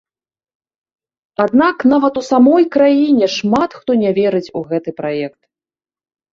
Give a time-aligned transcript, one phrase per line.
[1.45, 5.39] Аднак нават у самой краіне шмат хто не верыць у гэты праект.